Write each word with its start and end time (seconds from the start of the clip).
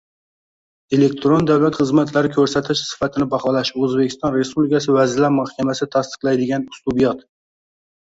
Elektron 0.97 1.45
davlat 1.49 1.77
xizmatlari 1.81 2.31
ko‘rsatish 2.39 2.83
sifatini 2.93 3.29
baholash 3.35 3.75
O‘zbekiston 3.83 4.37
Respublikasi 4.41 4.99
Vazirlar 4.99 5.37
Mahkamasi 5.39 5.93
tasdiqlaydigan 5.99 6.71
uslubiyot 6.77 7.27